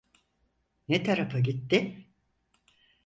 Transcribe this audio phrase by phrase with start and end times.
[0.87, 2.07] Ne tarafa gitti?